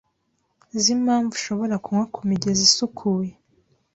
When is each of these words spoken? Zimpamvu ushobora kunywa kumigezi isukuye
Zimpamvu 0.83 1.31
ushobora 1.37 1.75
kunywa 1.83 2.05
kumigezi 2.13 2.61
isukuye 2.69 3.31